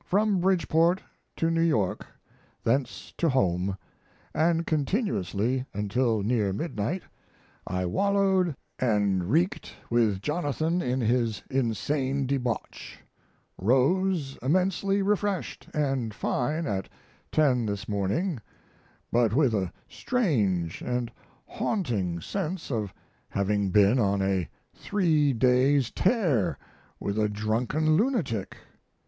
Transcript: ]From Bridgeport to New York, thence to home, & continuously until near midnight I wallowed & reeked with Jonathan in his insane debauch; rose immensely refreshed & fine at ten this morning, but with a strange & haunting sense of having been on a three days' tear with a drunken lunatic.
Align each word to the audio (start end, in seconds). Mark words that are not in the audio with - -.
]From 0.04 0.40
Bridgeport 0.40 1.00
to 1.36 1.48
New 1.48 1.60
York, 1.62 2.08
thence 2.64 3.14
to 3.18 3.28
home, 3.28 3.76
& 4.18 4.34
continuously 4.66 5.64
until 5.72 6.24
near 6.24 6.52
midnight 6.52 7.04
I 7.68 7.86
wallowed 7.86 8.56
& 8.70 8.80
reeked 8.82 9.76
with 9.88 10.20
Jonathan 10.20 10.82
in 10.82 11.00
his 11.00 11.44
insane 11.48 12.26
debauch; 12.26 12.98
rose 13.56 14.36
immensely 14.42 15.02
refreshed 15.02 15.68
& 15.90 16.12
fine 16.12 16.66
at 16.66 16.88
ten 17.30 17.64
this 17.66 17.88
morning, 17.88 18.40
but 19.12 19.34
with 19.34 19.54
a 19.54 19.72
strange 19.88 20.82
& 21.18 21.46
haunting 21.46 22.20
sense 22.20 22.72
of 22.72 22.92
having 23.28 23.70
been 23.70 24.00
on 24.00 24.20
a 24.20 24.48
three 24.74 25.32
days' 25.32 25.92
tear 25.92 26.58
with 26.98 27.16
a 27.16 27.28
drunken 27.28 27.96
lunatic. 27.96 28.56